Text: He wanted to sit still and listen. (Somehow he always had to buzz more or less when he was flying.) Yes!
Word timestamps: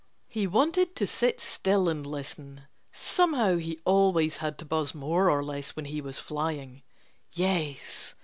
He 0.27 0.47
wanted 0.47 0.95
to 0.95 1.05
sit 1.05 1.39
still 1.39 1.87
and 1.87 2.07
listen. 2.07 2.61
(Somehow 2.91 3.57
he 3.57 3.77
always 3.85 4.37
had 4.37 4.57
to 4.57 4.65
buzz 4.65 4.95
more 4.95 5.29
or 5.29 5.43
less 5.43 5.75
when 5.75 5.85
he 5.85 6.01
was 6.01 6.17
flying.) 6.17 6.81
Yes! 7.33 8.15